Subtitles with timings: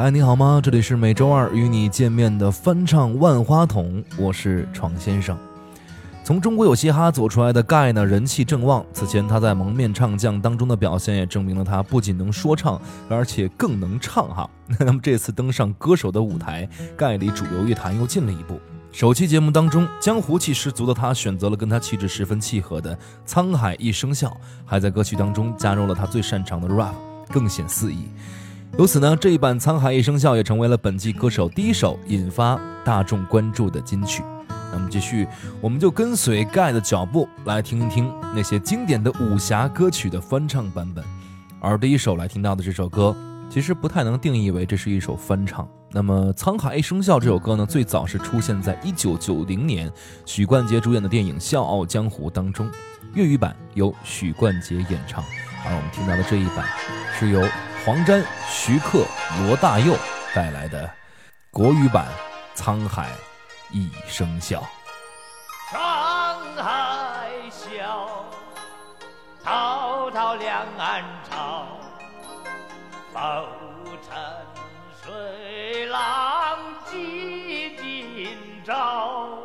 [0.00, 0.60] 嗨，你好吗？
[0.62, 5.36] 这里是每周二与你见面的翻唱万花筒，我是闯先生。
[6.22, 8.86] 从中国有嘻哈走出来的盖呢，人气正旺。
[8.92, 14.48] 此前他在蒙面唱将当中的表现，也证明了他不仅能说唱，而且更能唱哈。
[14.78, 18.60] 那么这次登上歌手的舞台，盖离主流乐坛又近了一步。
[18.92, 24.28] 首期节目当中，江湖气十足的他选择了跟他气质十分契合的《沧海一声笑》，
[24.64, 26.94] 还在歌曲当中加入了他最擅长的 rap，
[27.32, 28.04] 更显肆意。
[28.76, 34.22] 由此呢，这一版《沧海一声笑》也成为了本季歌手第一首引发大众关注的金曲。
[34.70, 35.26] 那么继续，
[35.60, 41.02] 我们就跟随盖的脚步来听一听那些经典的武侠歌曲的翻唱版本。
[41.58, 43.16] 而第一首来听到的这首歌，
[43.50, 45.68] 其实不太能定义为这是一首翻唱。
[45.90, 49.90] 那么《沧海一声笑》这首歌呢，最早是出现在一九九零年
[50.24, 52.70] 许冠杰主演的电影《笑傲江湖》当中，
[53.14, 55.24] 粤语版由许冠杰演唱。
[55.66, 56.64] 而我们听到的这一版
[57.18, 57.42] 是由。
[57.84, 59.04] 黄沾、徐克、
[59.40, 59.96] 罗大佑
[60.34, 60.90] 带来的
[61.50, 62.06] 国语版
[62.58, 63.08] 《沧海
[63.70, 64.60] 一声笑》。
[65.70, 68.24] 沧海笑，
[69.42, 71.66] 滔滔两岸潮，
[73.12, 73.18] 浮
[74.06, 74.18] 沉
[75.02, 76.58] 水浪
[76.90, 79.38] 几今朝。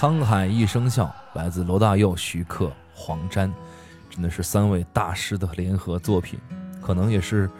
[0.00, 3.52] 沧海一声笑，来自罗大佑、徐克、黄沾，
[4.08, 6.38] 真的是三位大师的联合作品，
[6.80, 7.50] 可能也是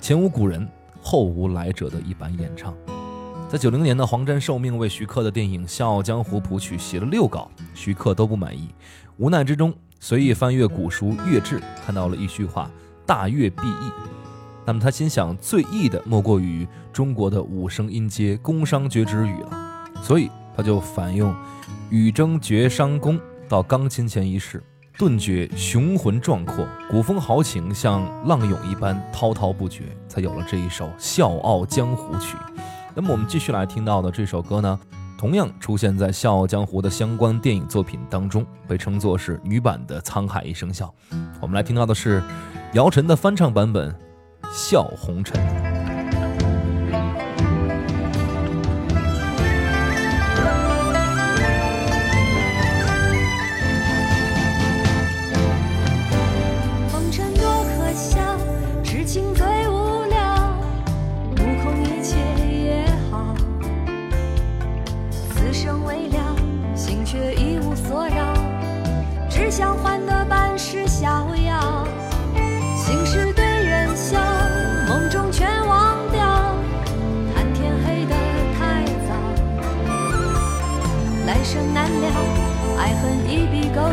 [0.00, 0.64] 前无古人
[1.02, 2.72] 后无来者的一版演唱。
[3.48, 8.72] 在九零年呢，黄沾受命为徐克的电影《笑傲江湖》谱曲，写了六稿，徐克都不满意，
[9.16, 12.70] 无奈之中随意翻阅古书《乐志》，看到了一句话
[13.04, 13.90] ：“大乐必易。”
[14.64, 21.32] 那么他心想，最易的莫过于中国的五声音阶宫商角徵羽了，所以他就反用。
[21.88, 23.16] 羽征绝商宫，
[23.48, 24.60] 到钢琴前一试，
[24.98, 32.36] 顿觉雄浑壮阔，古风豪情像浪涌一般滔滔不绝，才有了这一首《笑傲江湖曲》。
[32.92, 34.80] 那么我们继续来听到的这首歌呢，
[35.16, 40.92] 同样出现在《笑傲江湖》的相关电影作品当中，被称作是女版的《沧海一声笑》。
[41.40, 42.20] 我们来听到的是
[42.72, 43.92] 姚晨的翻唱版本，
[44.52, 45.67] 《笑红尘。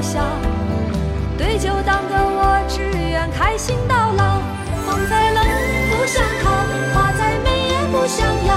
[0.05, 0.21] 笑。
[1.37, 2.79] 对酒当歌，我只
[3.09, 4.39] 愿开心到老。
[4.85, 5.43] 风再冷
[5.89, 6.51] 不想逃，
[6.93, 8.54] 花再美也不想要，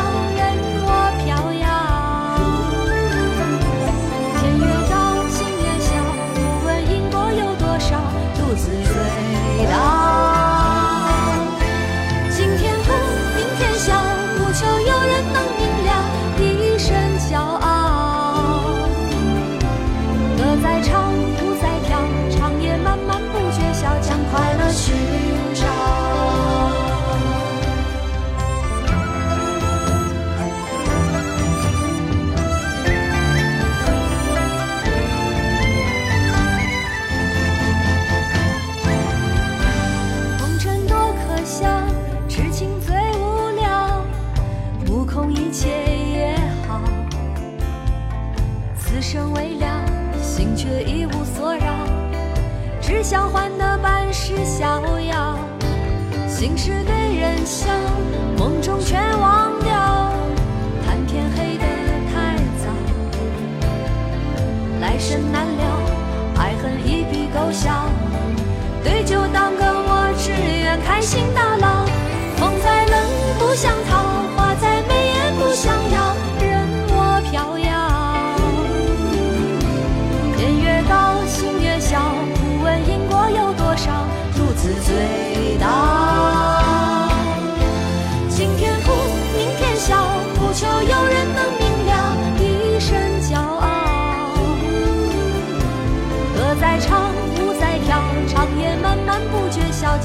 [56.39, 56.98] 心事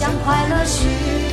[0.04, 1.33] 将快乐许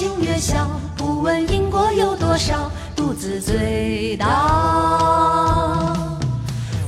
[0.00, 0.66] 心越小，
[0.96, 5.94] 不问因果有多少，独自醉倒。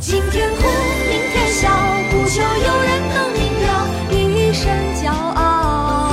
[0.01, 0.63] 今天哭，
[1.11, 1.69] 明天笑，
[2.11, 4.65] 不求有人能明了，一身
[4.97, 6.11] 骄傲。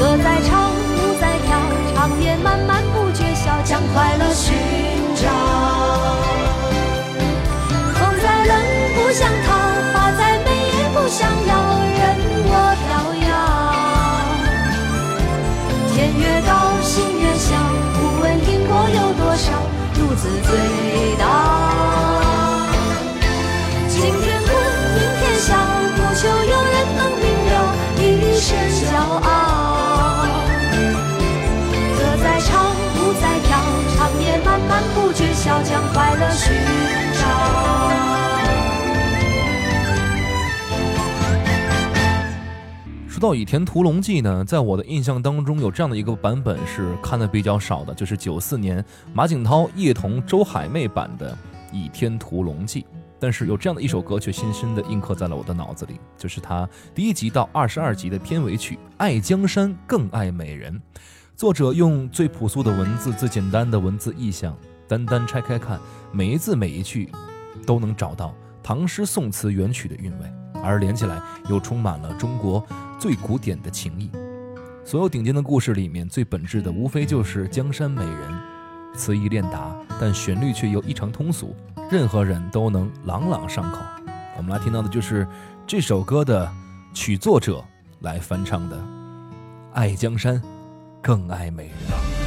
[0.00, 1.56] 歌在唱，舞在跳，
[1.94, 4.52] 长夜漫漫不觉晓，将快乐寻
[5.14, 5.77] 找。
[35.48, 36.54] 不觉晓，将快乐寻
[37.14, 37.26] 找。
[43.08, 51.32] 说到《倚天屠龙记》呢，在我的印象当中有这样的一个版本是看的比较少的，就是九四年马景涛、叶童、周海媚版的
[51.74, 52.82] 《倚天屠龙记》。
[53.20, 60.72] 但是有这样的一首歌却深深的印刻在了我的脑子里，就是他第一集到二十二集的片尾曲《爱江山更爱美人》。
[61.34, 64.56] 作者用最朴素的文字、最简单的文字意象，
[64.88, 65.78] 单单拆开看，
[66.10, 67.12] 每一字每一句，
[67.66, 72.66] 都能找到唐诗宋词元曲的韵味，而连起来又充满了中国
[72.98, 74.10] 最古典的情谊。
[74.84, 78.40] 所有顶尖的故事里面，最本质的无非就是江山美人，
[78.94, 81.54] 词意练达，但旋律却又异常通俗，
[81.90, 83.80] 任何人都能朗朗上口。
[84.38, 85.28] 我们来听到的就是
[85.66, 86.50] 这首歌的
[86.94, 87.62] 曲作者
[88.00, 88.76] 来翻唱的
[89.74, 90.40] 《爱江山
[91.02, 92.17] 更爱美人。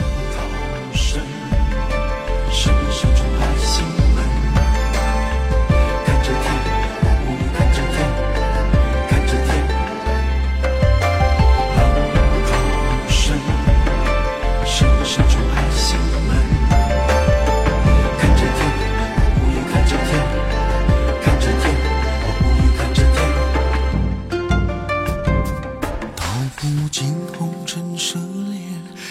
[26.72, 28.16] 道不尽红尘奢
[28.50, 28.62] 恋，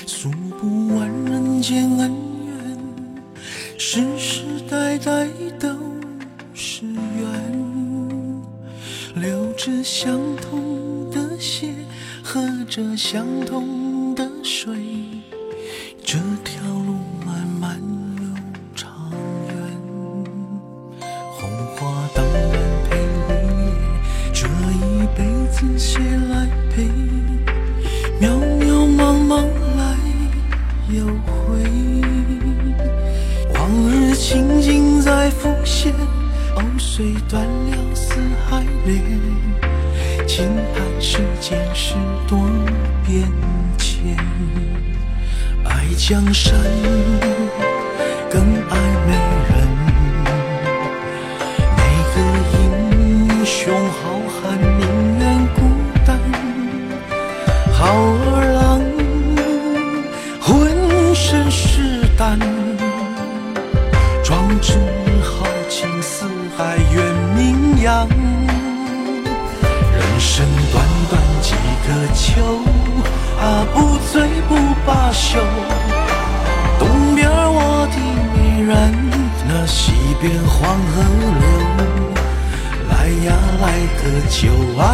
[0.06, 2.10] 诉不完人间恩
[2.46, 2.78] 怨，
[3.76, 5.68] 世世代代都
[6.54, 7.60] 是缘。
[9.14, 11.74] 流着相同的血，
[12.22, 14.74] 喝着相同的水，
[16.02, 17.78] 这条路漫漫
[18.16, 18.22] 又
[18.74, 19.10] 长
[19.48, 19.54] 远。
[21.00, 22.42] 红花当然
[22.88, 22.96] 配
[23.28, 23.34] 绿
[23.66, 23.72] 叶，
[24.32, 25.18] 这一辈
[25.52, 26.00] 子谁
[26.30, 26.39] 来
[34.50, 35.94] 曾经在浮现，
[36.56, 38.16] 藕虽断了丝
[38.48, 39.00] 还连，
[40.26, 41.94] 轻叹世间事
[42.26, 42.36] 多
[43.06, 43.30] 变
[43.78, 44.16] 迁。
[45.64, 46.52] 爱江山，
[48.28, 48.76] 更爱
[49.06, 49.14] 美
[49.46, 49.54] 人。
[51.76, 51.80] 每
[52.10, 52.16] 个
[52.58, 54.84] 英雄好汉宁
[55.20, 55.22] 愿
[55.54, 55.58] 孤
[56.04, 56.18] 单，
[57.72, 57.86] 好
[58.34, 58.82] 儿郎
[60.40, 62.36] 浑身是胆，
[66.60, 66.94] 四海远
[67.34, 68.06] 名扬。
[68.06, 68.20] 人
[70.18, 71.54] 生短短几
[71.86, 72.28] 个秋，
[73.40, 75.40] 啊不醉不罢休。
[76.78, 77.96] 东边我的
[78.34, 78.76] 美人，
[79.48, 81.00] 那西边黄河
[81.40, 81.44] 流。
[82.90, 82.92] 来
[83.24, 83.28] 呀
[83.62, 83.64] 来
[83.96, 84.38] 个酒
[84.78, 84.84] 啊，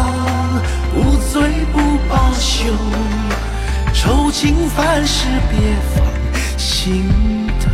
[0.93, 0.95] 不
[1.33, 1.35] 醉
[1.73, 1.75] 不
[2.07, 2.55] 罢休。
[3.93, 5.59] 愁情烦事别
[5.93, 5.95] 放
[6.57, 7.11] 心
[7.59, 7.67] 头。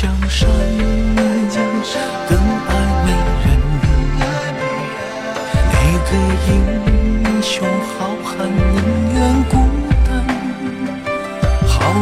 [0.00, 0.48] 江山，
[2.26, 2.70] 更爱
[3.04, 3.08] 美
[3.44, 3.46] 人。
[5.70, 5.74] 哪
[6.06, 6.10] 个
[6.48, 6.50] 英
[7.42, 7.52] 雄
[7.84, 7.90] 好
[8.24, 8.58] 汉宁
[9.12, 9.18] 愿
[9.50, 9.52] 孤
[10.06, 10.08] 单？
[11.68, 11.92] 好儿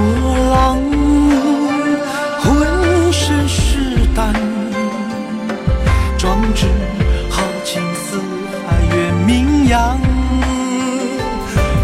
[0.53, 0.57] 郎
[2.39, 2.47] 浑
[3.13, 3.59] 身是
[4.15, 4.33] 胆，
[6.17, 6.67] 壮志
[7.29, 8.21] 豪情四
[8.65, 9.99] 海远名扬。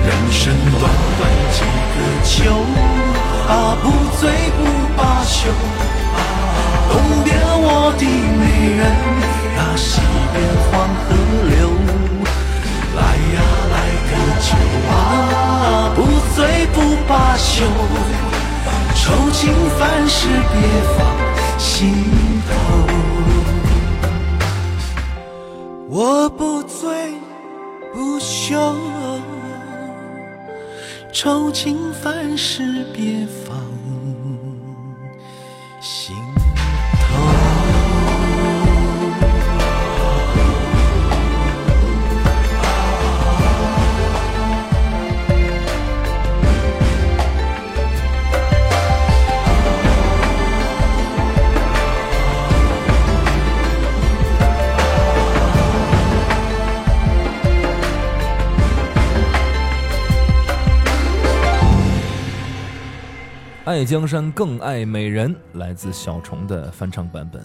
[0.06, 0.83] 人生短
[1.18, 1.59] 短几
[1.90, 2.38] 个秋，
[3.49, 3.52] 啊
[3.83, 3.85] 不
[4.21, 4.23] 醉
[4.56, 4.62] 不
[17.56, 17.61] 酒。
[18.96, 20.58] 愁情烦事别
[20.96, 20.99] 放
[21.58, 21.94] 心
[22.49, 22.52] 头。
[25.88, 27.12] 我不醉
[27.92, 28.75] 不休，
[31.12, 33.63] 愁情烦事别放
[63.64, 67.42] 爱江山更爱美人，来自小虫的翻唱版本。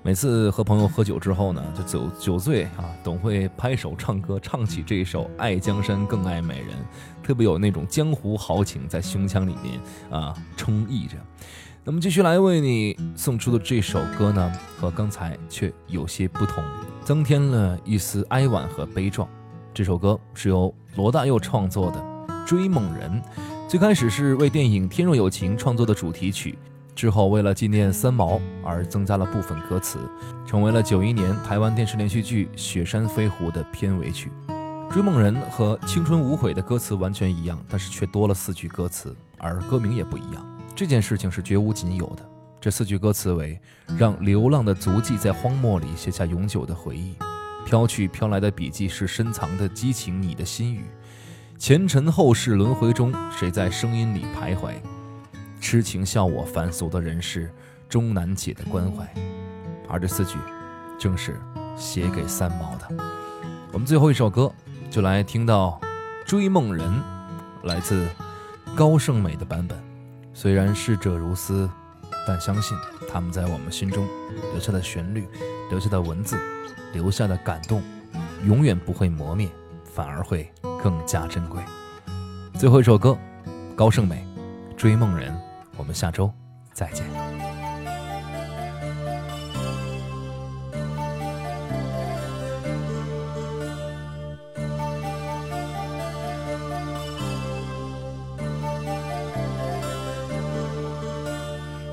[0.00, 6.68] 每次和朋友喝酒之后呢，就酒酒醉啊，总会拍手唱歌，唱起这首《爱江山更爱美人》，
[7.26, 11.16] 特别有那种江湖豪情在胸腔里面啊充溢着。
[11.82, 16.62] 那么继续来为你送出的这首歌呢，和刚才却有些不同，
[17.02, 19.28] 增添了一丝哀婉和悲壮。
[19.74, 21.98] 这首歌是由罗大佑创作的
[22.46, 23.20] 《追梦人》。
[23.68, 26.56] 最开始是为电影《天若有情》创作的主题曲，
[26.94, 29.98] 之后为了纪念三毛而增加了部分歌词，
[30.46, 34.30] 成为了九一年台湾电视连续剧《雪山飞狐》的片尾曲。
[34.88, 40.46] 《追梦人》和《青春无悔》的歌词完全一样，但是却多了四句歌词，而歌名也不一样。
[40.76, 42.24] 这件事情是绝无仅有的。
[42.60, 43.58] 这四句歌词为：
[43.98, 47.16] 让流浪的足迹在荒漠里写下永久的回忆，
[47.66, 50.84] 飘去飘来的笔记是深藏的激情，你的心语。
[51.58, 54.74] 前尘后世轮回中，谁在声音里徘徊？
[55.58, 57.50] 痴情笑我凡俗的人世，
[57.88, 59.08] 终难解的关怀。
[59.88, 60.36] 而这四句，
[60.98, 61.40] 正是
[61.74, 63.04] 写给三毛的。
[63.72, 64.52] 我们最后一首歌，
[64.90, 65.80] 就来听到
[66.28, 66.86] 《追梦人》，
[67.66, 68.06] 来自
[68.76, 69.76] 高胜美的版本。
[70.34, 71.68] 虽然逝者如斯，
[72.28, 72.76] 但相信
[73.10, 74.06] 他们在我们心中
[74.52, 75.26] 留下的旋律、
[75.70, 76.38] 留下的文字、
[76.92, 77.82] 留下的感动，
[78.44, 79.48] 永远不会磨灭，
[79.84, 80.52] 反而会
[80.86, 81.60] 更加珍贵。
[82.54, 83.18] 最后一首歌，
[83.74, 84.24] 高胜美
[84.76, 85.32] 《追梦人》，
[85.76, 86.32] 我们下周
[86.72, 87.04] 再见。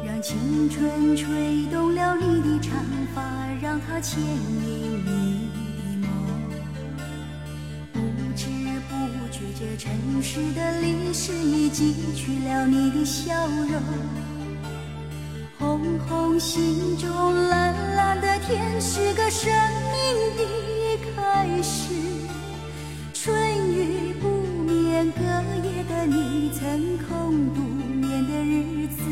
[0.06, 2.78] 让青春吹动了你的长
[3.16, 3.24] 发，
[3.60, 4.73] 让它牵引
[9.84, 9.92] 城
[10.24, 13.82] 市的历史已记取了你的笑容。
[15.60, 17.10] 红红心中
[17.50, 19.52] 蓝蓝的天，是个生
[19.92, 20.44] 命的
[21.14, 21.94] 开始。
[23.14, 23.36] 春
[23.74, 24.30] 雨不
[24.64, 25.22] 眠，隔
[25.68, 29.04] 夜的你曾空独眠的日子。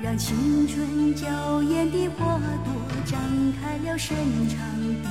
[0.00, 2.72] 让青春娇艳的花朵
[3.04, 3.20] 张
[3.60, 4.16] 开了深
[4.48, 4.58] 长
[5.02, 5.10] 的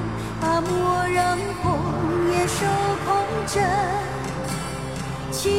[5.41, 5.49] 青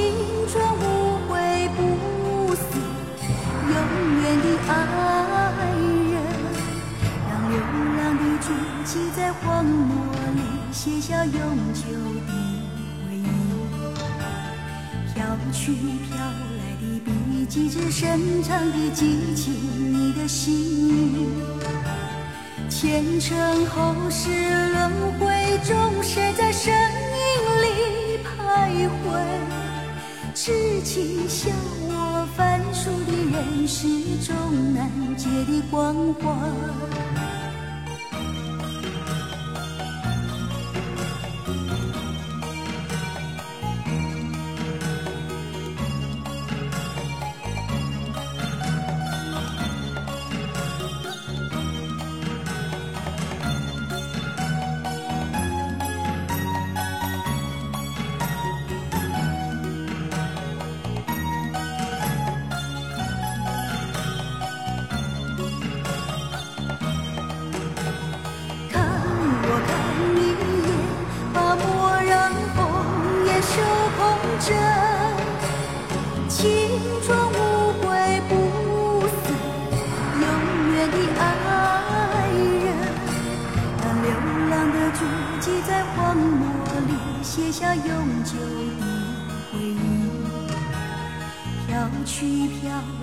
[0.47, 2.63] 春无悔不死，
[3.67, 3.75] 永
[4.23, 4.71] 远的爱
[6.13, 6.15] 人。
[7.29, 7.59] 让流
[7.99, 8.47] 浪的足
[8.85, 10.41] 迹在荒漠里
[10.71, 11.35] 写下永
[11.75, 12.31] 久的
[13.03, 13.27] 回忆。
[15.13, 15.17] 飘
[15.51, 19.53] 去飘来的笔迹，是深长的激情，
[19.93, 21.27] 你的心语。
[22.69, 26.79] 前尘后世轮回中，谁在身影
[27.63, 27.67] 里
[28.23, 29.11] 徘徊？
[30.45, 31.49] 痴情笑
[31.83, 33.87] 我凡俗的人世
[34.27, 37.32] 中难解的关怀。
[74.43, 74.51] 空枕，
[76.29, 76.41] 青
[77.07, 77.87] 春无悔
[78.29, 78.33] 不
[79.07, 79.13] 死，
[80.21, 80.23] 永
[80.75, 81.23] 远的爱
[82.27, 82.67] 人。
[83.79, 84.11] 让流
[84.51, 85.01] 浪的足
[85.39, 86.43] 迹在荒漠
[86.89, 86.91] 里
[87.23, 87.85] 写下永
[88.25, 88.81] 久的
[89.53, 90.11] 回忆。
[91.69, 91.71] 飘
[92.05, 92.61] 去飘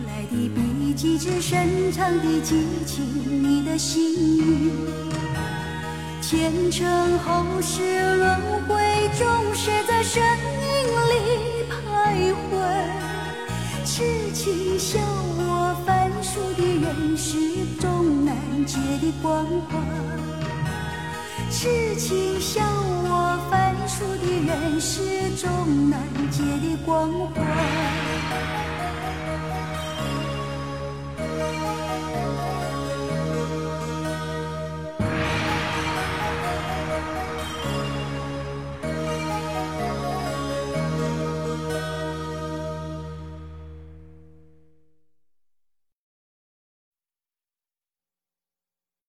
[0.08, 4.72] 来的笔迹，是深长的激情，你的心语。
[6.22, 8.76] 前尘后世轮回
[9.18, 9.26] 中，
[9.56, 10.22] 谁在身
[13.92, 15.00] 痴情笑
[15.36, 17.40] 我凡俗的人世
[17.82, 19.80] 中难解的关怀。
[21.50, 22.62] 痴情笑
[23.04, 26.00] 我凡俗的人世中难
[26.30, 28.69] 解的关怀。